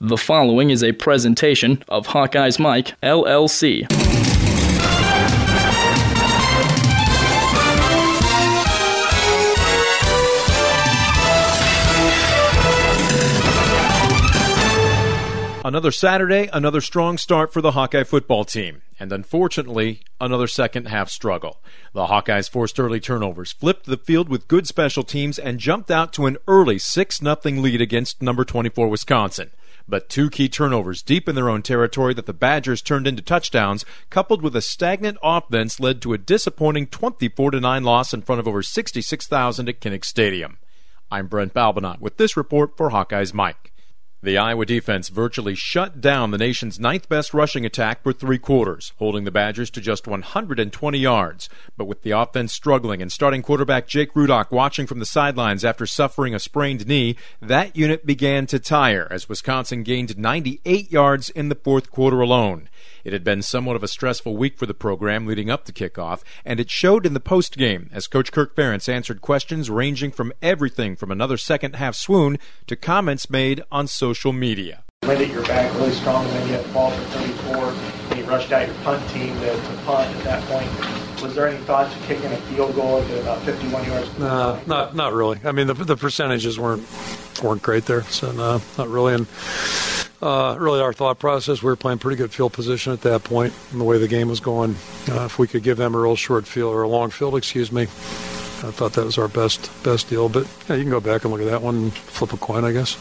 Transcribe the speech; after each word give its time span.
The 0.00 0.16
following 0.16 0.70
is 0.70 0.84
a 0.84 0.92
presentation 0.92 1.82
of 1.88 2.06
Hawkeyes 2.06 2.60
Mike, 2.60 2.94
LLC. 3.02 3.84
Another 15.64 15.90
Saturday, 15.90 16.48
another 16.52 16.80
strong 16.80 17.18
start 17.18 17.52
for 17.52 17.60
the 17.60 17.72
Hawkeye 17.72 18.04
football 18.04 18.44
team, 18.44 18.82
and 19.00 19.12
unfortunately, 19.12 20.02
another 20.20 20.46
second 20.46 20.86
half 20.86 21.10
struggle. 21.10 21.60
The 21.92 22.06
Hawkeyes 22.06 22.48
forced 22.48 22.78
early 22.78 23.00
turnovers, 23.00 23.50
flipped 23.50 23.86
the 23.86 23.96
field 23.96 24.28
with 24.28 24.46
good 24.46 24.68
special 24.68 25.02
teams, 25.02 25.40
and 25.40 25.58
jumped 25.58 25.90
out 25.90 26.12
to 26.12 26.26
an 26.26 26.36
early 26.46 26.78
6 26.78 27.18
0 27.18 27.36
lead 27.42 27.80
against 27.80 28.22
number 28.22 28.44
24 28.44 28.86
Wisconsin. 28.86 29.50
But 29.88 30.10
two 30.10 30.28
key 30.28 30.48
turnovers 30.48 31.02
deep 31.02 31.28
in 31.28 31.34
their 31.34 31.48
own 31.48 31.62
territory 31.62 32.12
that 32.14 32.26
the 32.26 32.34
Badgers 32.34 32.82
turned 32.82 33.06
into 33.06 33.22
touchdowns, 33.22 33.86
coupled 34.10 34.42
with 34.42 34.54
a 34.54 34.60
stagnant 34.60 35.16
offense, 35.22 35.80
led 35.80 36.02
to 36.02 36.12
a 36.12 36.18
disappointing 36.18 36.88
24 36.88 37.52
9 37.52 37.82
loss 37.82 38.12
in 38.12 38.20
front 38.20 38.38
of 38.38 38.46
over 38.46 38.62
66,000 38.62 39.68
at 39.68 39.80
Kinnick 39.80 40.04
Stadium. 40.04 40.58
I'm 41.10 41.26
Brent 41.26 41.54
Balbinot 41.54 42.00
with 42.00 42.18
this 42.18 42.36
report 42.36 42.76
for 42.76 42.90
Hawkeyes 42.90 43.32
Mike. 43.32 43.67
The 44.20 44.36
Iowa 44.36 44.66
defense 44.66 45.10
virtually 45.10 45.54
shut 45.54 46.00
down 46.00 46.32
the 46.32 46.38
nation's 46.38 46.80
ninth 46.80 47.08
best 47.08 47.32
rushing 47.32 47.64
attack 47.64 48.02
for 48.02 48.12
three 48.12 48.38
quarters, 48.38 48.92
holding 48.96 49.22
the 49.22 49.30
Badgers 49.30 49.70
to 49.70 49.80
just 49.80 50.08
120 50.08 50.98
yards. 50.98 51.48
But 51.76 51.84
with 51.84 52.02
the 52.02 52.10
offense 52.10 52.52
struggling 52.52 53.00
and 53.00 53.12
starting 53.12 53.42
quarterback 53.42 53.86
Jake 53.86 54.14
Rudock 54.14 54.50
watching 54.50 54.88
from 54.88 54.98
the 54.98 55.06
sidelines 55.06 55.64
after 55.64 55.86
suffering 55.86 56.34
a 56.34 56.40
sprained 56.40 56.88
knee, 56.88 57.14
that 57.40 57.76
unit 57.76 58.06
began 58.06 58.46
to 58.46 58.58
tire 58.58 59.06
as 59.08 59.28
Wisconsin 59.28 59.84
gained 59.84 60.18
98 60.18 60.90
yards 60.90 61.30
in 61.30 61.48
the 61.48 61.54
fourth 61.54 61.92
quarter 61.92 62.20
alone. 62.20 62.68
It 63.04 63.12
had 63.12 63.24
been 63.24 63.42
somewhat 63.42 63.76
of 63.76 63.82
a 63.82 63.88
stressful 63.88 64.36
week 64.36 64.56
for 64.58 64.66
the 64.66 64.74
program 64.74 65.26
leading 65.26 65.50
up 65.50 65.64
to 65.66 65.72
kickoff, 65.72 66.22
and 66.44 66.60
it 66.60 66.70
showed 66.70 67.06
in 67.06 67.14
the 67.14 67.20
postgame 67.20 67.88
as 67.92 68.06
Coach 68.06 68.32
Kirk 68.32 68.54
Ferentz 68.54 68.88
answered 68.88 69.20
questions 69.20 69.70
ranging 69.70 70.10
from 70.10 70.32
everything 70.42 70.96
from 70.96 71.10
another 71.10 71.36
second 71.36 71.76
half 71.76 71.94
swoon 71.94 72.38
to 72.66 72.76
comments 72.76 73.30
made 73.30 73.62
on 73.70 73.86
social 73.86 74.32
media. 74.32 74.84
Played 75.02 75.22
at 75.22 75.30
your 75.32 75.44
back 75.44 75.72
really 75.74 75.92
strong, 75.92 76.24
and 76.24 76.34
then 76.34 76.48
you 76.48 76.54
had 76.54 76.64
the 76.64 76.72
ball 76.72 76.90
for 76.90 77.04
34, 77.18 77.56
and 78.10 78.18
you 78.18 78.24
rushed 78.24 78.52
out 78.52 78.66
your 78.66 78.76
punt 78.78 79.08
team 79.10 79.34
to, 79.40 79.52
to 79.52 79.80
punt 79.84 80.14
at 80.16 80.24
that 80.24 80.42
point. 80.44 81.22
Was 81.22 81.34
there 81.34 81.48
any 81.48 81.58
thought 81.64 81.90
to 81.90 81.98
kicking 82.00 82.32
a 82.32 82.36
field 82.42 82.74
goal 82.74 83.00
at 83.02 83.22
about 83.22 83.42
51 83.42 83.84
yards? 83.86 84.18
No, 84.18 84.60
not 84.66 84.94
not 84.94 85.12
really. 85.12 85.40
I 85.44 85.52
mean, 85.52 85.66
the 85.66 85.74
the 85.74 85.96
percentages 85.96 86.58
weren't 86.58 86.84
weren't 87.42 87.62
great 87.62 87.86
there, 87.86 88.02
so 88.04 88.30
no, 88.32 88.60
not 88.76 88.88
really. 88.88 89.14
And 89.14 89.26
uh, 90.20 90.56
really, 90.58 90.80
our 90.80 90.92
thought 90.92 91.18
process, 91.18 91.62
we 91.62 91.66
were 91.66 91.76
playing 91.76 91.98
pretty 91.98 92.16
good 92.16 92.32
field 92.32 92.52
position 92.52 92.92
at 92.92 93.02
that 93.02 93.24
point, 93.24 93.52
and 93.70 93.80
the 93.80 93.84
way 93.84 93.98
the 93.98 94.08
game 94.08 94.28
was 94.28 94.40
going. 94.40 94.76
Uh, 95.08 95.24
if 95.24 95.38
we 95.38 95.46
could 95.46 95.62
give 95.62 95.76
them 95.76 95.94
a 95.94 95.98
real 95.98 96.16
short 96.16 96.46
field 96.46 96.74
or 96.74 96.82
a 96.82 96.88
long 96.88 97.10
field, 97.10 97.36
excuse 97.36 97.70
me, 97.70 97.82
I 97.82 98.70
thought 98.72 98.94
that 98.94 99.04
was 99.04 99.18
our 99.18 99.28
best 99.28 99.70
best 99.84 100.08
deal. 100.08 100.28
But 100.28 100.48
yeah, 100.68 100.76
you 100.76 100.82
can 100.82 100.90
go 100.90 101.00
back 101.00 101.24
and 101.24 101.32
look 101.32 101.40
at 101.40 101.46
that 101.48 101.62
one 101.62 101.76
and 101.76 101.92
flip 101.94 102.32
a 102.32 102.36
coin, 102.36 102.64
I 102.64 102.72
guess. 102.72 102.96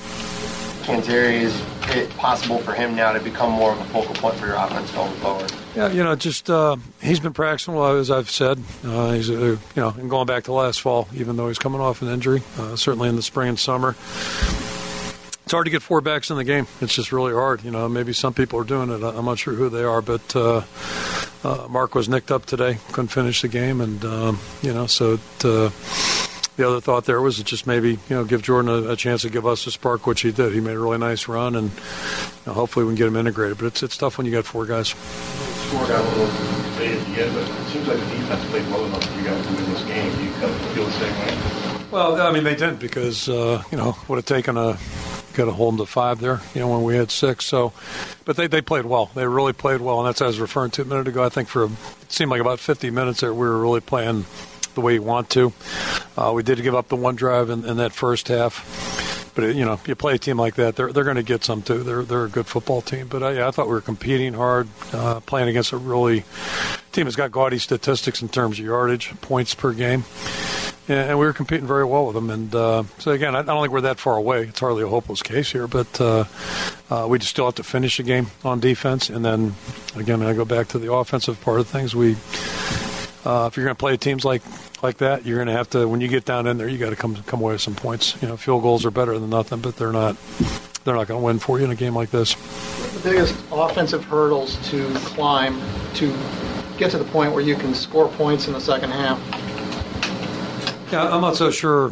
Canzeri, 0.88 1.42
is 1.42 1.62
it 1.98 2.09
possible 2.12 2.59
for 2.59 2.72
him 2.74 2.96
now 2.96 3.12
to 3.12 3.20
become 3.20 3.52
more 3.52 3.74
of 3.74 3.80
a 3.81 3.84
focal 3.86 4.16
point 4.16 4.36
for 4.36 4.46
your 4.46 4.56
offense 4.56 4.90
going 4.92 5.12
forward? 5.16 5.52
Yeah, 5.76 5.92
you 5.92 6.02
know, 6.02 6.16
just 6.16 6.50
uh, 6.50 6.78
he's 7.02 7.20
been 7.20 7.34
practicing 7.34 7.74
well, 7.74 7.98
as 7.98 8.09
I've 8.09 8.30
said. 8.30 8.58
Uh, 8.86 9.12
he's, 9.12 9.30
uh, 9.30 9.34
you 9.36 9.59
know, 9.76 9.90
and 9.98 10.09
going 10.09 10.28
back 10.28 10.46
to 10.46 10.54
last 10.54 10.80
fall, 10.80 11.09
even 11.14 11.36
though 11.36 11.50
he's 11.50 11.59
coming 11.59 11.81
off 11.81 12.02
an 12.02 12.08
injury, 12.08 12.42
uh, 12.58 12.78
certainly 12.78 13.09
in 13.09 13.18
the 13.18 13.22
spring 13.22 13.50
and 13.50 13.59
summer. 13.59 13.98
It's 15.48 15.53
hard 15.53 15.64
to 15.64 15.72
get 15.72 15.81
four 15.81 16.02
backs 16.02 16.30
in 16.30 16.36
the 16.36 16.44
game. 16.44 16.67
It's 16.81 16.94
just 16.94 17.14
really 17.14 17.31
hard. 17.31 17.64
You 17.64 17.72
know, 17.72 17.88
maybe 17.88 18.12
some 18.12 18.34
people 18.34 18.59
are 18.59 18.66
doing 18.66 18.90
it. 18.90 19.02
I'm 19.02 19.23
not 19.23 19.40
sure 19.40 19.53
who 19.53 19.70
they 19.70 19.86
are, 19.86 20.02
but 20.02 20.36
uh, 20.36 20.64
uh, 21.42 21.67
Mark 21.70 21.95
was 21.95 22.09
nicked 22.09 22.31
up 22.31 22.45
today, 22.45 22.80
couldn't 22.92 23.08
finish 23.08 23.42
the 23.44 23.48
game, 23.48 23.80
and 23.80 24.03
um, 24.03 24.40
you 24.62 24.73
know, 24.73 24.88
so. 24.88 25.13
It, 25.13 25.40
the 25.40 26.68
other 26.68 26.81
thought 26.81 27.06
there 27.06 27.22
was 27.22 27.41
just 27.44 27.66
maybe 27.66 27.91
you 27.91 28.00
know 28.09 28.25
give 28.25 28.41
Jordan 28.41 28.72
a, 28.72 28.91
a, 28.91 28.96
chance 28.97 29.22
to 29.22 29.30
give 29.30 29.46
us 29.46 29.66
a 29.68 29.72
spark, 29.72 30.06
which 30.06 30.22
he 30.22 30.34
did. 30.34 30.53
He 30.53 30.59
made 30.59 30.75
a 30.75 30.80
really 30.80 30.97
nice 30.97 31.30
run, 31.30 31.56
and 31.56 31.69
you 31.69 31.79
know, 32.47 32.53
hopefully 32.53 32.84
we 32.84 32.90
can 32.90 32.97
get 32.97 33.08
him 33.08 33.16
integrated. 33.16 33.58
But 33.58 33.68
it's 33.68 33.84
it's 33.84 33.96
tough 33.96 34.18
when 34.18 34.25
you 34.25 34.34
got 34.34 34.44
four 34.44 34.66
guys. 34.66 34.90
Score 34.90 35.88
got 35.88 36.03
a 36.03 36.09
little 36.09 36.25
late 36.79 36.91
at 36.91 37.06
the 37.06 37.24
end, 37.24 37.34
but 37.35 37.47
it 37.47 37.68
seems 37.69 37.88
like 37.88 38.00
the 38.00 38.06
defense 38.06 38.44
played 38.50 38.68
well 38.69 38.85
enough 38.85 39.03
for 39.06 39.18
you 39.18 39.25
guys 39.25 39.46
to 39.46 39.53
win 39.53 39.72
this 39.72 39.84
game. 39.84 40.14
Do 40.14 40.24
you 40.25 40.31
kind 40.31 40.46
of 40.46 40.62
feel 40.74 40.85
the 40.85 40.91
same 40.91 41.14
way? 41.14 41.88
Well, 41.91 42.22
I 42.22 42.31
mean 42.34 42.44
they 42.44 42.56
didn't 42.56 42.79
because 42.79 43.29
uh, 43.29 43.64
you 43.72 43.78
know 43.78 43.96
would 44.09 44.18
have 44.18 44.25
taken 44.25 44.58
a 44.58 44.78
got 45.38 45.48
a 45.48 45.53
hold 45.53 45.78
to 45.78 45.86
five 45.86 46.20
there, 46.20 46.42
you 46.53 46.59
know, 46.59 46.68
when 46.68 46.84
we 46.84 46.96
had 46.96 47.12
six. 47.12 47.46
So, 47.46 47.72
but 48.25 48.36
they, 48.36 48.48
they 48.48 48.62
played 48.62 48.86
well. 48.86 49.12
They 49.14 49.25
really 49.25 49.53
played 49.53 49.80
well, 49.80 50.00
and 50.00 50.08
that's 50.08 50.22
as 50.22 50.25
I 50.25 50.28
was 50.28 50.40
referring 50.40 50.72
to 50.72 50.81
a 50.81 50.86
minute 50.86 51.08
ago. 51.08 51.24
I 51.24 51.30
think 51.30 51.48
for 51.48 51.66
it 51.66 51.72
seemed 52.09 52.31
like 52.31 52.42
about 52.42 52.59
50 52.59 52.90
minutes 52.90 53.22
there, 53.22 53.34
we 53.34 53.47
were 53.47 53.59
really 53.62 53.80
playing 53.80 54.26
the 54.74 54.81
way 54.81 54.96
you 54.96 55.03
want 55.03 55.30
to. 55.31 55.53
Uh, 56.18 56.31
we 56.36 56.44
did 56.44 56.62
give 56.62 56.76
up 56.76 56.90
the 56.90 56.96
one 56.96 57.16
drive 57.16 57.50
in, 57.50 57.66
in 57.66 57.78
that 57.78 57.94
first 57.94 58.28
half, 58.28 59.31
but 59.36 59.56
you 59.56 59.66
know, 59.66 59.80
you 59.86 59.96
play 59.96 60.16
a 60.16 60.18
team 60.18 60.38
like 60.38 60.56
that, 60.56 60.76
they're 60.76 60.92
they're 60.92 61.03
going 61.03 61.16
to 61.16 61.24
get 61.24 61.44
some 61.44 61.62
too. 61.62 61.84
They're 61.84 62.03
they're 62.03 62.26
a 62.26 62.30
good 62.30 62.47
football 62.47 62.81
team. 62.81 63.08
But 63.08 63.24
uh, 63.24 63.30
yeah, 63.30 63.47
I 63.47 63.52
thought 63.52 63.68
we 63.68 63.74
were 63.74 63.81
competing 63.81 64.34
hard, 64.34 64.68
uh, 64.94 65.20
playing 65.22 65.50
against 65.50 65.72
a 65.72 65.78
really 65.78 66.24
team 66.92 67.06
that's 67.06 67.16
got 67.16 67.31
gaudy 67.31 67.59
statistics 67.59 68.22
in 68.22 68.30
terms 68.30 68.59
of 68.59 68.66
yardage, 68.66 69.14
points 69.22 69.53
per 69.53 69.74
game. 69.74 70.03
And 70.90 71.20
we 71.20 71.25
were 71.25 71.34
competing 71.34 71.68
very 71.68 71.84
well 71.84 72.06
with 72.06 72.16
them. 72.16 72.30
And 72.30 72.53
uh, 72.56 72.84
so, 72.98 73.12
again, 73.12 73.36
I 73.36 73.42
don't 73.42 73.62
think 73.62 73.74
we're 73.74 73.81
that 73.81 74.00
far 74.00 74.16
away. 74.16 74.44
It's 74.44 74.59
hardly 74.59 74.84
a 74.84 74.88
hopeless 74.88 75.22
case 75.22 75.52
here, 75.52 75.68
but 75.68 76.00
uh, 76.00 76.24
uh, 76.90 77.08
we 77.09 77.20
just 77.20 77.31
still 77.31 77.46
have 77.46 77.56
to 77.56 77.64
finish 77.64 77.98
the 77.98 78.03
game 78.03 78.28
on 78.46 78.62
defense. 78.62 79.09
And 79.09 79.26
then, 79.26 79.56
again, 79.97 80.22
I 80.24 80.34
go 80.34 80.46
back 80.46 80.70
to 80.70 80.80
the 80.80 80.94
offensive 80.94 81.42
part 81.42 81.59
of 81.59 81.68
things. 81.68 81.94
We, 81.94 82.14
uh, 83.26 83.47
if 83.47 83.58
you're 83.58 83.66
going 83.66 83.76
to 83.76 83.80
play 83.80 83.97
teams 83.97 84.24
like 84.24 84.44
like 84.81 84.97
that, 84.97 85.26
you're 85.26 85.38
going 85.38 85.47
to 85.47 85.53
have 85.53 85.70
to. 85.72 85.88
When 85.88 86.02
you 86.02 86.08
get 86.08 86.24
down 86.24 86.47
in 86.47 86.58
there, 86.58 86.68
you 86.68 86.78
got 86.78 86.92
to 86.92 86.96
come 86.96 87.16
come 87.24 87.42
away 87.42 87.53
with 87.53 87.62
some 87.62 87.76
points. 87.76 88.16
You 88.22 88.30
know, 88.30 88.38
field 88.38 88.62
goals 88.62 88.86
are 88.86 88.92
better 88.92 89.18
than 89.20 89.30
nothing, 89.30 89.59
but 89.59 89.76
they're 89.76 89.92
not. 89.92 90.16
They're 90.86 90.96
not 90.96 91.08
going 91.08 91.20
to 91.20 91.26
win 91.26 91.40
for 91.40 91.59
you 91.59 91.66
in 91.66 91.72
a 91.72 91.76
game 91.76 91.94
like 91.94 92.12
this. 92.12 92.36
The 92.94 93.09
biggest 93.09 93.36
offensive 93.52 94.06
hurdles 94.06 94.56
to 94.70 94.90
climb 95.00 95.59
to 95.96 96.16
get 96.78 96.92
to 96.92 96.97
the 96.97 97.03
point 97.06 97.34
where 97.34 97.44
you 97.44 97.56
can 97.56 97.74
score 97.74 98.08
points 98.08 98.47
in 98.47 98.53
the 98.53 98.62
second 98.62 98.92
half. 98.92 99.20
Yeah, 100.92 101.14
I'm 101.14 101.22
not 101.22 101.36
so 101.36 101.52
sure. 101.52 101.92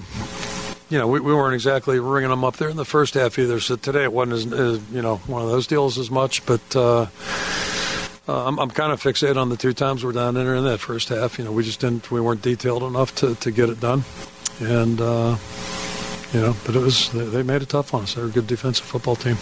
You 0.90 1.00
know, 1.00 1.08
we, 1.08 1.20
we 1.20 1.34
weren't 1.34 1.54
exactly 1.54 2.00
ringing 2.00 2.30
them 2.30 2.44
up 2.44 2.58
there 2.58 2.70
in 2.70 2.78
the 2.78 2.86
first 2.86 3.16
half 3.16 3.38
either. 3.38 3.60
So 3.60 3.76
today 3.76 4.04
it 4.04 4.14
wasn't 4.14 4.54
as, 4.54 4.60
as 4.60 4.92
you 4.92 5.02
know 5.02 5.18
one 5.28 5.42
of 5.42 5.50
those 5.50 5.68
deals 5.68 5.98
as 5.98 6.10
much, 6.10 6.46
but. 6.46 6.76
Uh, 6.76 7.08
uh, 8.28 8.48
I'm, 8.48 8.58
I'm 8.58 8.72
kind 8.72 8.92
of 8.92 9.00
fixated 9.00 9.38
on 9.38 9.50
the 9.50 9.56
two 9.56 9.72
times 9.72 10.04
we're 10.04 10.12
down 10.12 10.36
in 10.36 10.46
there 10.46 10.56
in 10.56 10.64
that 10.64 10.80
first 10.80 11.10
half. 11.10 11.38
You 11.38 11.46
know, 11.46 11.52
we 11.52 11.64
just 11.64 11.80
didn't, 11.80 12.10
we 12.10 12.20
weren't 12.20 12.42
detailed 12.42 12.82
enough 12.82 13.14
to, 13.18 13.36
to 13.36 13.52
get 13.52 13.70
it 13.70 13.80
done, 13.80 14.04
and 14.60 15.00
uh, 15.00 15.38
you 16.34 16.42
know, 16.42 16.56
but 16.66 16.76
it 16.76 16.80
was 16.80 17.12
they, 17.12 17.24
they 17.24 17.44
made 17.44 17.62
it 17.62 17.70
tough 17.70 17.94
on 17.94 18.02
us. 18.02 18.16
They're 18.16 18.26
a 18.26 18.30
good 18.30 18.48
defensive 18.48 18.88
football 18.88 19.16
team. 19.16 19.38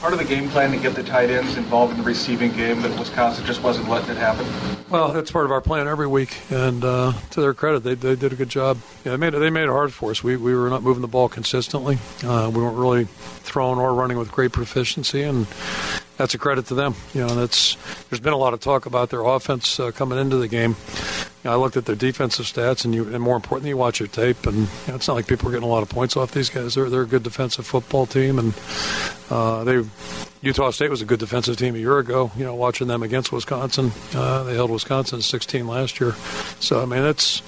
Part 0.00 0.14
of 0.14 0.18
the 0.18 0.24
game 0.24 0.48
plan 0.48 0.70
to 0.70 0.78
get 0.78 0.94
the 0.94 1.02
tight 1.02 1.28
ends 1.28 1.58
involved 1.58 1.92
in 1.92 1.98
the 1.98 2.04
receiving 2.04 2.52
game, 2.52 2.80
but 2.80 2.98
Wisconsin 2.98 3.44
just 3.44 3.62
wasn't 3.62 3.86
letting 3.90 4.10
it 4.10 4.16
happen. 4.16 4.46
Well, 4.88 5.12
that's 5.12 5.30
part 5.30 5.44
of 5.44 5.52
our 5.52 5.60
plan 5.60 5.86
every 5.86 6.06
week, 6.06 6.38
and 6.50 6.82
uh, 6.82 7.12
to 7.32 7.40
their 7.42 7.52
credit, 7.52 7.80
they, 7.80 7.94
they 7.94 8.16
did 8.16 8.32
a 8.32 8.36
good 8.36 8.48
job. 8.48 8.78
Yeah, 9.04 9.12
they 9.12 9.18
made 9.18 9.34
it, 9.34 9.40
they 9.40 9.50
made 9.50 9.64
it 9.64 9.68
hard 9.68 9.92
for 9.92 10.10
us. 10.10 10.24
We 10.24 10.36
we 10.38 10.54
were 10.54 10.70
not 10.70 10.82
moving 10.82 11.02
the 11.02 11.06
ball 11.06 11.28
consistently. 11.28 11.98
Uh, 12.24 12.50
we 12.52 12.62
weren't 12.62 12.78
really 12.78 13.04
throwing 13.04 13.78
or 13.78 13.92
running 13.92 14.16
with 14.16 14.32
great 14.32 14.52
proficiency, 14.52 15.22
and 15.22 15.46
that's 16.20 16.34
a 16.34 16.38
credit 16.38 16.66
to 16.66 16.74
them. 16.74 16.94
You 17.14 17.22
know, 17.22 17.34
that's 17.34 17.76
there's 18.10 18.20
been 18.20 18.34
a 18.34 18.36
lot 18.36 18.52
of 18.52 18.60
talk 18.60 18.84
about 18.84 19.08
their 19.08 19.22
offense 19.22 19.80
uh, 19.80 19.90
coming 19.90 20.18
into 20.18 20.36
the 20.36 20.48
game. 20.48 20.76
You 21.42 21.48
know, 21.48 21.52
I 21.52 21.56
looked 21.56 21.78
at 21.78 21.86
their 21.86 21.96
defensive 21.96 22.44
stats, 22.44 22.84
and 22.84 22.94
you, 22.94 23.08
and 23.08 23.22
more 23.22 23.36
importantly, 23.36 23.70
you 23.70 23.78
watch 23.78 24.00
your 24.00 24.06
tape, 24.06 24.46
and 24.46 24.56
you 24.56 24.68
know, 24.88 24.96
it's 24.96 25.08
not 25.08 25.14
like 25.14 25.26
people 25.26 25.48
are 25.48 25.52
getting 25.52 25.66
a 25.66 25.72
lot 25.72 25.82
of 25.82 25.88
points 25.88 26.18
off 26.18 26.32
these 26.32 26.50
guys. 26.50 26.74
They're 26.74 26.90
they're 26.90 27.02
a 27.02 27.06
good 27.06 27.22
defensive 27.22 27.66
football 27.66 28.04
team, 28.04 28.38
and 28.38 28.52
uh, 29.30 29.64
they 29.64 29.82
Utah 30.42 30.70
State 30.72 30.90
was 30.90 31.00
a 31.00 31.06
good 31.06 31.20
defensive 31.20 31.56
team 31.56 31.74
a 31.74 31.78
year 31.78 31.98
ago. 31.98 32.30
You 32.36 32.44
know, 32.44 32.54
watching 32.54 32.86
them 32.86 33.02
against 33.02 33.32
Wisconsin, 33.32 33.90
uh, 34.14 34.42
they 34.42 34.54
held 34.54 34.70
Wisconsin 34.70 35.22
16 35.22 35.66
last 35.66 36.00
year. 36.00 36.12
So 36.60 36.82
I 36.82 36.84
mean, 36.84 37.02
it's 37.02 37.40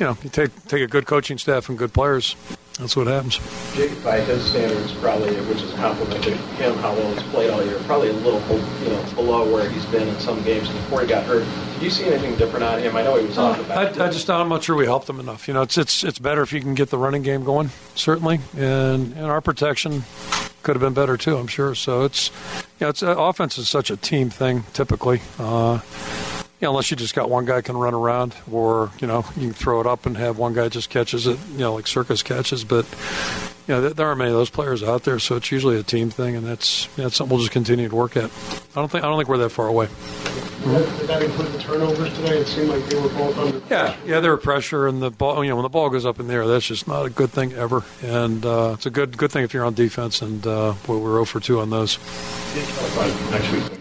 you 0.00 0.06
know, 0.06 0.18
you 0.24 0.30
take 0.30 0.50
take 0.66 0.82
a 0.82 0.88
good 0.88 1.06
coaching 1.06 1.38
staff 1.38 1.68
and 1.68 1.78
good 1.78 1.92
players, 1.92 2.34
that's 2.78 2.96
what 2.96 3.06
happens. 3.06 3.40
Jake, 3.74 4.02
by 4.04 4.20
his 4.20 4.42
standards, 4.44 4.92
probably, 4.94 5.34
which 5.42 5.62
is 5.62 5.72
a 5.72 5.76
compliment 5.76 6.22
to 6.24 6.30
him, 6.30 6.74
how 6.76 6.94
well 6.94 7.12
he's 7.12 7.22
played 7.24 7.50
all 7.50 7.64
year, 7.64 7.78
probably 7.86 8.10
a 8.10 8.12
little, 8.12 8.40
you 8.82 8.90
know, 8.90 9.04
below 9.14 9.52
where 9.52 9.68
he's 9.68 9.84
been 9.86 10.06
in 10.06 10.18
some 10.20 10.42
games 10.44 10.68
before 10.68 11.00
he 11.00 11.06
got 11.06 11.24
hurt. 11.24 11.46
Did 11.74 11.82
you 11.82 11.90
see 11.90 12.04
anything 12.04 12.36
different 12.36 12.64
on 12.64 12.80
him? 12.80 12.96
I 12.96 13.02
know 13.02 13.16
he 13.16 13.26
was 13.26 13.36
off 13.38 13.58
the 13.58 13.64
back. 13.64 13.98
I, 13.98 14.06
I 14.06 14.10
just, 14.10 14.30
I'm 14.30 14.48
not 14.48 14.62
sure 14.62 14.76
we 14.76 14.84
helped 14.84 15.08
him 15.08 15.20
enough. 15.20 15.48
You 15.48 15.54
know, 15.54 15.62
it's 15.62 15.76
it's 15.76 16.04
it's 16.04 16.18
better 16.18 16.42
if 16.42 16.52
you 16.52 16.60
can 16.60 16.74
get 16.74 16.90
the 16.90 16.98
running 16.98 17.22
game 17.22 17.44
going, 17.44 17.70
certainly, 17.94 18.40
and 18.56 19.12
and 19.12 19.26
our 19.26 19.40
protection 19.40 20.04
could 20.62 20.76
have 20.76 20.80
been 20.80 20.94
better 20.94 21.16
too. 21.16 21.36
I'm 21.36 21.46
sure. 21.46 21.74
So 21.74 22.04
it's, 22.04 22.30
you 22.78 22.84
know, 22.84 22.88
it's 22.90 23.02
uh, 23.02 23.14
offense 23.16 23.58
is 23.58 23.68
such 23.68 23.90
a 23.90 23.96
team 23.96 24.28
thing 24.28 24.64
typically. 24.72 25.20
Uh, 25.38 25.80
you 26.60 26.66
know, 26.66 26.70
unless 26.70 26.90
you 26.90 26.96
just 26.96 27.14
got 27.14 27.30
one 27.30 27.44
guy 27.44 27.60
can 27.60 27.76
run 27.76 27.94
around, 27.94 28.34
or 28.50 28.90
you 29.00 29.06
know, 29.06 29.24
you 29.36 29.48
can 29.48 29.52
throw 29.52 29.80
it 29.80 29.86
up 29.86 30.06
and 30.06 30.16
have 30.16 30.38
one 30.38 30.54
guy 30.54 30.68
just 30.68 30.90
catches 30.90 31.26
it, 31.26 31.38
you 31.52 31.58
know, 31.58 31.74
like 31.74 31.86
circus 31.86 32.22
catches. 32.22 32.64
But 32.64 32.84
you 33.68 33.74
know, 33.74 33.88
there 33.90 34.06
aren't 34.06 34.18
many 34.18 34.30
of 34.30 34.36
those 34.36 34.48
players 34.48 34.82
out 34.82 35.04
there, 35.04 35.18
so 35.18 35.36
it's 35.36 35.52
usually 35.52 35.78
a 35.78 35.82
team 35.82 36.08
thing, 36.08 36.34
and 36.34 36.46
that's 36.46 36.86
that's 36.96 37.16
something 37.16 37.36
we'll 37.36 37.44
just 37.44 37.52
continue 37.52 37.86
to 37.88 37.94
work 37.94 38.16
at. 38.16 38.24
I 38.24 38.74
don't 38.74 38.90
think 38.90 39.04
I 39.04 39.08
don't 39.08 39.18
think 39.18 39.28
we're 39.28 39.36
that 39.38 39.50
far 39.50 39.68
away. 39.68 39.88
Did 40.64 41.08
that 41.08 41.22
include 41.22 41.52
the 41.52 41.58
turnovers 41.58 42.12
today? 42.16 42.38
It 42.38 42.46
seemed 42.46 42.68
like 42.70 42.84
they 42.86 43.00
were 43.00 43.08
both 43.10 43.38
under 43.38 43.62
Yeah, 43.70 43.94
yeah, 44.04 44.20
there 44.20 44.30
were 44.30 44.38
pressure, 44.38 44.88
and 44.88 45.02
the 45.02 45.10
ball. 45.10 45.44
You 45.44 45.50
know, 45.50 45.56
when 45.56 45.62
the 45.62 45.68
ball 45.68 45.90
goes 45.90 46.06
up 46.06 46.18
in 46.18 46.28
the 46.28 46.34
air, 46.34 46.46
that's 46.46 46.66
just 46.66 46.88
not 46.88 47.04
a 47.04 47.10
good 47.10 47.30
thing 47.30 47.52
ever. 47.52 47.84
And 48.02 48.44
uh, 48.44 48.72
it's 48.74 48.86
a 48.86 48.90
good 48.90 49.18
good 49.18 49.30
thing 49.30 49.44
if 49.44 49.52
you're 49.52 49.64
on 49.64 49.74
defense. 49.74 50.22
And 50.22 50.46
uh, 50.46 50.72
boy, 50.86 50.96
we're 50.96 51.12
0 51.12 51.26
for 51.26 51.38
2 51.38 51.60
on 51.60 51.70
those. 51.70 51.98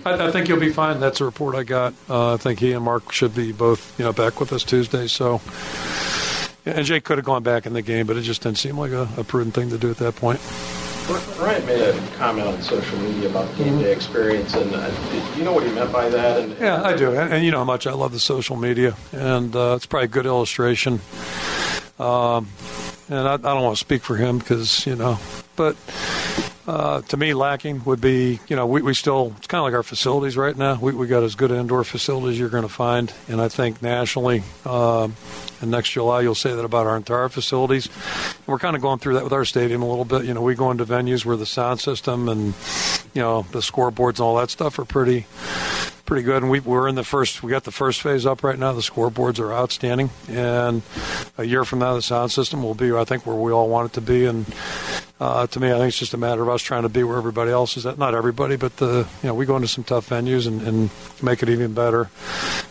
I, 0.06 0.28
I 0.28 0.32
think 0.32 0.50
you'll 0.50 0.60
be 0.60 0.72
fine. 0.72 1.00
That's 1.00 1.22
a 1.22 1.26
report 1.26 1.56
I 1.56 1.64
got. 1.64 1.94
Uh, 2.10 2.34
I 2.34 2.38
think 2.38 2.60
he 2.60 2.74
and 2.74 2.84
Mark 2.84 3.12
should 3.12 3.34
be 3.34 3.54
both, 3.54 3.98
you 3.98 4.06
know, 4.06 4.14
back 4.14 4.40
with 4.40 4.52
us 4.54 4.64
Tuesday. 4.64 5.08
So, 5.08 5.42
and 6.76 6.86
Jake 6.86 7.04
could 7.04 7.18
have 7.18 7.26
gone 7.26 7.44
back 7.44 7.66
in 7.66 7.74
the 7.74 7.82
game, 7.82 8.08
but 8.08 8.18
it 8.18 8.22
just 8.22 8.42
didn't 8.42 8.58
seem 8.58 8.78
like 8.78 8.92
a, 8.92 9.08
a 9.18 9.24
prudent 9.24 9.56
thing 9.56 9.70
to 9.70 9.78
do 9.78 9.90
at 9.90 9.98
that 9.98 10.16
point. 10.16 10.40
Ryan 11.40 11.66
made 11.66 11.82
a 11.82 12.08
comment 12.18 12.48
on 12.48 12.62
social 12.62 13.00
media 13.00 13.30
about 13.30 13.56
game 13.56 13.80
day 13.80 13.94
experience, 13.94 14.54
and 14.56 14.74
uh, 14.76 14.92
you 15.38 15.44
know 15.44 15.54
what 15.54 15.64
he 15.64 15.72
meant 15.72 15.92
by 15.92 16.10
that? 16.10 16.42
And 16.42 16.58
Yeah, 16.60 16.84
I 16.84 16.98
do, 16.98 17.16
and, 17.16 17.34
and 17.34 17.46
you 17.46 17.52
know 17.52 17.60
how 17.60 17.64
much 17.64 17.88
I 17.88 17.94
love 17.94 18.12
the 18.12 18.20
social 18.20 18.58
media, 18.58 18.96
and 19.14 19.56
uh, 19.56 19.76
it's 19.78 19.86
probably 19.86 20.06
a 20.06 20.10
good 20.10 20.26
illustration. 20.26 21.00
Um, 21.98 22.50
and 23.10 23.28
I, 23.28 23.36
I 23.36 23.38
don't 23.38 23.64
want 23.64 23.78
to 23.78 23.80
speak 23.80 24.04
for 24.04 24.18
him 24.18 24.40
because 24.40 24.86
you 24.86 24.96
know, 24.98 25.18
but 25.56 25.78
uh, 26.68 27.02
to 27.04 27.16
me, 27.16 27.34
lacking 27.34 27.86
would 27.86 28.02
be 28.02 28.42
you 28.50 28.58
know 28.58 28.66
we, 28.68 28.82
we 28.82 28.94
still 28.94 29.34
it's 29.38 29.48
kind 29.48 29.60
of 29.60 29.64
like 29.64 29.74
our 29.74 29.84
facilities 29.84 30.36
right 30.36 30.58
now. 30.58 30.78
We 30.80 30.92
we 30.92 31.08
got 31.08 31.24
as 31.24 31.36
good 31.36 31.52
indoor 31.52 31.86
facilities 31.86 32.38
you're 32.38 32.50
going 32.50 32.64
to 32.64 32.70
find, 32.70 33.14
and 33.30 33.40
I 33.40 33.48
think 33.48 33.82
nationally. 33.82 34.44
Um, 34.66 35.16
and 35.62 35.72
next 35.72 35.90
July, 35.90 36.22
you'll 36.22 36.36
say 36.36 36.54
that 36.54 36.64
about 36.64 36.88
our 36.88 36.98
entire 36.98 37.30
facilities. 37.30 37.88
And 37.88 38.48
we're 38.48 38.60
kind 38.60 38.76
of 38.76 38.82
going 38.82 39.00
through 39.00 39.16
that 39.16 39.24
with 39.24 39.34
our 39.34 39.46
stadium 39.46 39.82
a 39.82 39.88
little 39.88 40.06
bit. 40.06 40.26
You 40.26 40.34
know, 40.34 40.42
we 40.42 40.56
go 40.56 40.72
into 40.72 40.86
venues 40.86 41.26
where 41.26 41.38
the 41.38 41.46
sound 41.46 41.80
system 41.80 42.30
and 42.30 42.54
you 43.14 43.22
know 43.22 43.44
the 43.52 43.60
scoreboards 43.60 44.18
and 44.18 44.22
all 44.22 44.36
that 44.38 44.50
stuff 44.50 44.80
are 44.80 44.86
pretty 44.86 45.26
pretty 46.08 46.24
good. 46.24 46.42
And 46.42 46.50
we, 46.50 46.60
we're 46.62 46.88
in 46.88 46.96
the 46.96 47.04
first, 47.04 47.44
we 47.44 47.52
got 47.52 47.66
the 47.66 47.72
first 47.72 48.02
phase 48.02 48.26
up 48.26 48.42
right 48.42 48.58
now. 48.58 48.74
The 48.74 48.82
scoreboards 48.82 49.40
are 49.40 49.54
outstanding. 49.54 50.10
And 50.28 50.82
a 51.38 51.44
year 51.44 51.66
from 51.66 51.80
now, 51.80 51.94
the 51.94 52.02
sound 52.02 52.32
system 52.32 52.64
will 52.64 52.74
be, 52.74 52.92
I 52.92 53.04
think, 53.04 53.28
where 53.28 53.36
we 53.36 53.52
all 53.52 53.70
want 53.70 53.92
it 53.92 53.94
to 53.96 54.02
be. 54.02 54.26
And 54.26 54.46
uh, 55.20 55.46
to 55.48 55.60
me, 55.60 55.68
I 55.68 55.74
think 55.74 55.90
it's 55.90 56.00
just 56.00 56.14
a 56.14 56.18
matter 56.18 56.42
of 56.42 56.50
us 56.50 56.64
trying 56.64 56.84
to 56.84 56.90
be 56.90 57.04
where 57.04 57.18
everybody 57.18 57.52
else 57.52 57.78
is 57.78 57.86
at. 57.86 58.00
Not 58.00 58.16
everybody, 58.16 58.56
but 58.56 58.78
the, 58.78 59.08
you 59.22 59.28
know, 59.28 59.36
we 59.36 59.46
go 59.46 59.58
into 59.58 59.68
some 59.68 59.84
tough 59.84 60.10
venues 60.10 60.48
and, 60.48 60.62
and 60.62 60.90
make 61.22 61.44
it 61.44 61.50
even 61.50 61.74
better. 61.74 62.10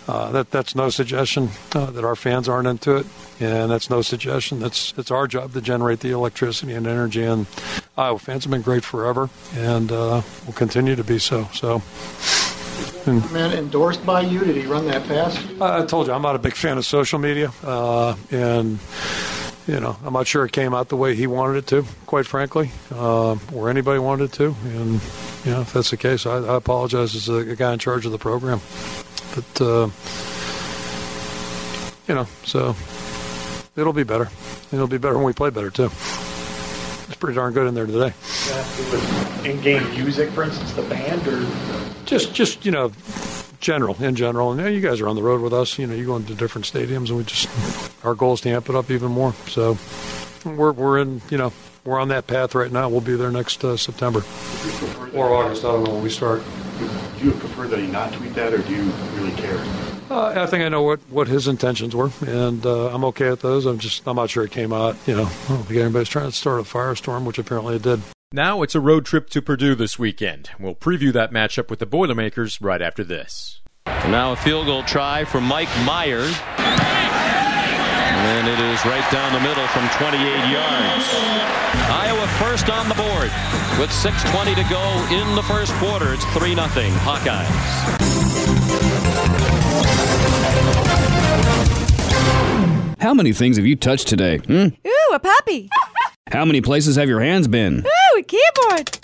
Uh, 0.09 0.31
that 0.31 0.51
that's 0.53 0.75
no 0.77 0.89
suggestion 0.89 1.49
uh, 1.75 1.87
that 1.87 2.05
our 2.05 2.15
fans 2.15 2.49
aren't 2.49 2.69
into 2.69 2.97
it, 2.97 3.07
and 3.41 3.71
that's 3.71 3.91
no 3.91 4.03
suggestion. 4.03 4.61
That's 4.61 4.95
it's 4.97 5.11
our 5.11 5.27
job 5.27 5.53
to 5.55 5.61
generate 5.61 6.01
the 6.01 6.13
electricity 6.13 6.75
and 6.75 6.87
energy. 6.87 7.25
And 7.25 7.47
Iowa 7.97 8.19
fans 8.19 8.45
have 8.45 8.53
been 8.53 8.63
great 8.63 8.85
forever, 8.85 9.29
and 9.57 9.91
uh, 9.91 10.23
will 10.47 10.53
continue 10.53 10.95
to 10.95 11.05
be 11.05 11.19
so. 11.19 11.49
So. 11.53 11.83
Man 13.07 13.53
endorsed 13.53 14.05
by 14.05 14.21
you. 14.21 14.41
Did 14.41 14.57
he 14.57 14.67
run 14.67 14.87
that 14.89 15.07
past 15.07 15.41
you? 15.49 15.63
I 15.63 15.83
I 15.83 15.87
told 15.87 16.09
you 16.09 16.13
I'm 16.13 16.23
not 16.23 16.37
a 16.37 16.41
big 16.41 16.55
fan 16.55 16.77
of 16.77 16.85
social 16.85 17.19
media, 17.19 17.53
uh, 17.65 18.17
and 18.31 18.79
you 19.67 19.81
know 19.81 19.97
I'm 20.05 20.13
not 20.13 20.27
sure 20.27 20.45
it 20.45 20.53
came 20.53 20.75
out 20.75 20.89
the 20.89 20.97
way 20.97 21.15
he 21.15 21.27
wanted 21.27 21.59
it 21.59 21.67
to, 21.69 21.85
quite 22.07 22.27
frankly, 22.27 22.71
uh, 22.93 23.37
or 23.55 23.71
anybody 23.71 23.99
wanted 23.99 24.25
it 24.25 24.33
to. 24.35 24.57
And 24.65 25.01
you 25.45 25.53
know 25.53 25.61
if 25.63 25.73
that's 25.73 25.91
the 25.91 25.97
case, 25.97 26.27
I, 26.27 26.39
I 26.39 26.57
apologize 26.57 27.15
as 27.15 27.29
a, 27.29 27.57
guy 27.57 27.73
in 27.73 27.79
charge 27.79 28.07
of 28.07 28.13
the 28.13 28.19
program. 28.19 28.61
But 29.37 29.61
uh, 29.61 29.91
you 32.09 32.15
know, 32.15 32.27
so 32.45 32.75
it'll 33.77 33.93
be 33.93 34.03
better. 34.03 34.31
It'll 34.73 34.87
be 34.87 34.99
better 34.99 35.17
when 35.17 35.25
we 35.25 35.33
play 35.35 35.51
better 35.51 35.71
too. 35.71 35.91
It's 37.07 37.17
pretty 37.17 37.37
darn 37.37 37.53
good 37.53 37.69
in 37.69 37.75
there 37.75 37.87
today. 37.87 38.15
In-game 39.45 39.91
music, 39.91 40.31
for 40.31 40.43
instance, 40.43 40.73
the 40.73 40.83
band, 40.83 41.27
or 41.29 41.47
Just, 42.05 42.35
just 42.35 42.65
you 42.65 42.73
know, 42.73 42.91
general 43.61 44.03
in 44.03 44.17
general. 44.17 44.53
And 44.53 44.61
yeah, 44.61 44.69
you 44.69 44.81
guys 44.81 45.01
are 45.01 45.09
on 45.09 45.17
the 45.17 45.23
road 45.23 45.41
with 45.41 45.53
us. 45.53 45.79
You 45.79 45.87
know, 45.87 45.95
you 45.95 46.07
go 46.07 46.17
into 46.17 46.35
different 46.35 46.65
stadiums, 46.65 47.09
and 47.09 47.19
we 47.19 47.25
just 47.25 47.49
our 48.05 48.15
goal 48.15 48.33
is 48.33 48.41
to 48.43 48.51
amp 48.51 48.69
it 48.71 48.75
up 48.75 48.91
even 48.91 49.11
more. 49.11 49.35
So 49.49 49.77
we're 50.45 50.73
we're 50.73 50.99
in 50.99 51.21
you 51.31 51.39
know 51.39 51.53
we're 51.85 52.01
on 52.01 52.09
that 52.09 52.27
path 52.27 52.55
right 52.55 52.73
now. 52.73 52.89
We'll 52.89 53.01
be 53.01 53.17
there 53.17 53.31
next 53.31 53.65
uh, 53.65 53.77
September 53.77 54.25
or 55.15 55.33
August. 55.35 55.65
I 55.65 55.73
don't 55.73 55.85
know 55.85 55.95
when 55.95 56.03
we 56.03 56.11
start. 56.11 56.43
Do 56.79 57.25
you 57.25 57.33
prefer 57.33 57.67
that 57.69 57.79
he 57.79 57.87
not 57.87 58.13
tweet 58.13 58.35
that, 58.35 58.53
or 58.53 58.59
do 58.59 58.75
you 58.75 58.83
really 59.15 59.33
care? 59.33 59.59
Uh, 60.11 60.35
I 60.37 60.47
think 60.47 60.63
I 60.63 60.69
know 60.69 60.83
what, 60.83 61.01
what 61.11 61.27
his 61.29 61.49
intentions 61.49 61.97
were, 61.97 62.11
and 62.27 62.65
uh, 62.65 62.95
I'm 62.95 63.05
okay 63.07 63.31
with 63.31 63.41
those. 63.41 63.67
I'm 63.67 63.79
just 63.79 64.07
I'm 64.07 64.17
not 64.17 64.31
sure 64.31 64.45
it 64.45 64.53
came 64.53 64.73
out. 64.73 64.97
You 65.07 65.17
know, 65.17 65.25
I 65.25 65.49
don't 65.49 65.65
think 65.65 65.81
anybody's 65.81 66.09
trying 66.09 66.27
to 66.27 66.37
start 66.37 66.61
a 66.61 66.63
firestorm, 66.63 67.25
which 67.25 67.39
apparently 67.39 67.77
it 67.77 67.83
did. 67.83 68.01
Now 68.33 68.63
it's 68.63 68.75
a 68.75 68.81
road 68.81 69.07
trip 69.07 69.31
to 69.31 69.43
Purdue 69.43 69.75
this 69.75 69.99
weekend. 69.99 70.51
We'll 70.59 70.75
preview 70.75 71.13
that 71.13 71.33
matchup 71.33 71.71
with 71.71 71.79
the 71.79 71.87
Boilermakers 71.87 72.61
right 72.61 72.83
after 72.83 73.03
this. 73.05 73.61
Now 73.87 74.33
a 74.33 74.37
field 74.37 74.67
goal 74.67 74.83
try 74.83 75.25
for 75.25 75.41
Mike 75.41 75.69
Myers. 75.85 76.35
And 78.87 78.95
it 78.95 78.99
is 78.99 79.03
right 79.03 79.13
down 79.13 79.33
the 79.33 79.41
middle 79.41 79.67
from 79.69 79.89
28 79.99 80.21
yards. 80.51 81.05
Iowa 81.91 82.27
first 82.39 82.71
on 82.71 82.89
the 82.89 82.95
board 82.95 83.31
with 83.79 83.91
6.20 83.91 84.55
to 84.55 84.65
go 84.71 85.07
in 85.15 85.35
the 85.35 85.43
first 85.43 85.73
quarter. 85.75 86.15
It's 86.15 86.25
3 86.27 86.55
0 86.55 86.67
Hawkeyes. 86.67 87.47
How 93.01 93.15
many 93.15 93.33
things 93.33 93.57
have 93.57 93.67
you 93.67 93.77
touched 93.77 94.09
today? 94.09 94.39
Hmm? 94.39 94.69
Ooh, 94.87 95.15
a 95.15 95.19
puppy. 95.19 95.69
How 96.33 96.45
many 96.45 96.61
places 96.61 96.97
have 96.97 97.09
your 97.09 97.21
hands 97.21 97.47
been? 97.47 97.85
Ooh, 97.87 98.19
a 98.19 98.23
keyboard. 98.23 98.99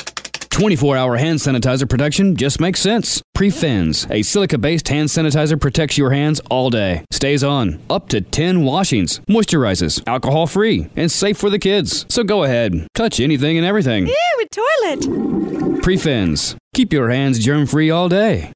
24 0.51 0.97
hour 0.97 1.17
hand 1.17 1.39
sanitizer 1.39 1.89
protection 1.89 2.37
just 2.37 2.61
makes 2.61 2.81
sense. 2.81 3.22
Prefins, 3.35 4.09
a 4.11 4.23
silica 4.23 4.59
based 4.59 4.89
hand 4.89 5.09
sanitizer, 5.09 5.59
protects 5.61 5.97
your 5.97 6.11
hands 6.11 6.41
all 6.51 6.71
day. 6.71 7.05
Stays 7.11 7.43
on 7.43 7.81
up 7.89 8.09
to 8.11 8.21
10 8.21 8.63
washings, 8.63 9.21
moisturizes, 9.21 10.03
alcohol 10.07 10.47
free, 10.47 10.89
and 10.97 11.11
safe 11.11 11.39
for 11.39 11.49
the 11.51 11.59
kids. 11.59 12.05
So 12.09 12.25
go 12.25 12.45
ahead, 12.45 12.87
touch 12.95 13.21
anything 13.21 13.57
and 13.57 13.67
everything. 13.67 14.07
Ooh, 14.09 14.43
a 14.43 14.47
toilet. 14.49 15.81
Prefins, 15.83 16.57
keep 16.75 16.93
your 16.93 17.09
hands 17.11 17.39
germ 17.39 17.67
free 17.67 17.91
all 17.91 18.09
day. 18.09 18.53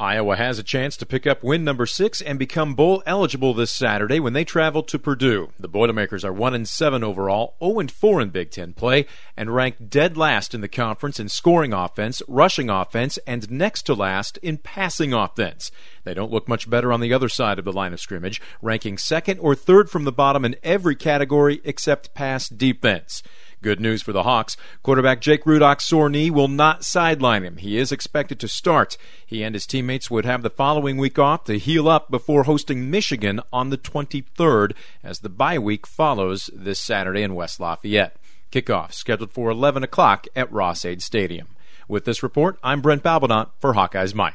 Iowa 0.00 0.36
has 0.36 0.58
a 0.58 0.62
chance 0.62 0.96
to 0.96 1.06
pick 1.06 1.26
up 1.26 1.42
win 1.42 1.64
number 1.64 1.84
six 1.84 2.22
and 2.22 2.38
become 2.38 2.74
bowl 2.74 3.02
eligible 3.04 3.52
this 3.52 3.70
Saturday 3.70 4.18
when 4.20 4.32
they 4.32 4.44
travel 4.44 4.82
to 4.84 4.98
Purdue. 4.98 5.50
The 5.58 5.68
Boilermakers 5.68 6.24
are 6.24 6.32
one 6.32 6.54
and 6.54 6.66
seven 6.66 7.04
overall, 7.04 7.56
0 7.62 7.78
and 7.78 7.90
four 7.90 8.20
in 8.20 8.30
Big 8.30 8.50
Ten 8.50 8.72
play, 8.72 9.06
and 9.36 9.54
ranked 9.54 9.90
dead 9.90 10.16
last 10.16 10.54
in 10.54 10.62
the 10.62 10.68
conference 10.68 11.20
in 11.20 11.28
scoring 11.28 11.74
offense, 11.74 12.22
rushing 12.26 12.70
offense, 12.70 13.18
and 13.26 13.50
next 13.50 13.82
to 13.82 13.94
last 13.94 14.38
in 14.38 14.56
passing 14.56 15.12
offense. 15.12 15.70
They 16.04 16.14
don't 16.14 16.32
look 16.32 16.48
much 16.48 16.70
better 16.70 16.92
on 16.92 17.00
the 17.00 17.12
other 17.12 17.28
side 17.28 17.58
of 17.58 17.64
the 17.64 17.72
line 17.72 17.92
of 17.92 18.00
scrimmage, 18.00 18.40
ranking 18.62 18.96
second 18.96 19.38
or 19.40 19.54
third 19.54 19.90
from 19.90 20.04
the 20.04 20.12
bottom 20.12 20.44
in 20.44 20.56
every 20.62 20.96
category 20.96 21.60
except 21.64 22.14
pass 22.14 22.48
defense. 22.48 23.22
Good 23.62 23.80
news 23.80 24.02
for 24.02 24.12
the 24.12 24.24
Hawks. 24.24 24.56
Quarterback 24.82 25.20
Jake 25.20 25.44
Rudock's 25.44 25.84
sore 25.84 26.10
knee 26.10 26.30
will 26.30 26.48
not 26.48 26.84
sideline 26.84 27.44
him. 27.44 27.58
He 27.58 27.78
is 27.78 27.92
expected 27.92 28.40
to 28.40 28.48
start. 28.48 28.96
He 29.24 29.44
and 29.44 29.54
his 29.54 29.66
teammates 29.66 30.10
would 30.10 30.24
have 30.24 30.42
the 30.42 30.50
following 30.50 30.96
week 30.96 31.16
off 31.16 31.44
to 31.44 31.58
heal 31.58 31.88
up 31.88 32.10
before 32.10 32.42
hosting 32.42 32.90
Michigan 32.90 33.40
on 33.52 33.70
the 33.70 33.78
23rd 33.78 34.72
as 35.04 35.20
the 35.20 35.28
bye 35.28 35.60
week 35.60 35.86
follows 35.86 36.50
this 36.52 36.80
Saturday 36.80 37.22
in 37.22 37.36
West 37.36 37.60
Lafayette. 37.60 38.16
Kickoff 38.50 38.92
scheduled 38.92 39.30
for 39.30 39.48
11 39.48 39.84
o'clock 39.84 40.26
at 40.34 40.52
Ross-Ade 40.52 41.00
Stadium. 41.00 41.46
With 41.86 42.04
this 42.04 42.22
report, 42.24 42.58
I'm 42.64 42.80
Brent 42.80 43.04
Balbinot 43.04 43.50
for 43.60 43.74
Hawkeyes 43.74 44.12
Mike. 44.12 44.34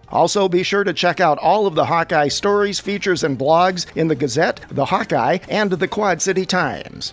Also, 0.11 0.49
be 0.49 0.63
sure 0.63 0.83
to 0.83 0.93
check 0.93 1.19
out 1.19 1.37
all 1.37 1.67
of 1.67 1.75
the 1.75 1.85
Hawkeye 1.85 2.27
stories, 2.27 2.79
features, 2.79 3.23
and 3.23 3.39
blogs 3.39 3.85
in 3.95 4.07
the 4.07 4.15
Gazette, 4.15 4.59
the 4.69 4.85
Hawkeye, 4.85 5.39
and 5.49 5.71
the 5.71 5.87
Quad 5.87 6.21
City 6.21 6.45
Times. 6.45 7.11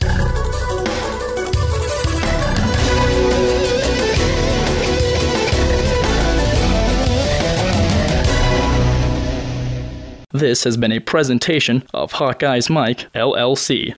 This 10.31 10.64
has 10.64 10.76
been 10.76 10.93
a 10.93 11.00
presentation 11.00 11.83
of 11.95 12.12
Hawkeye's 12.12 12.69
Mike, 12.69 13.11
LLC. 13.14 13.87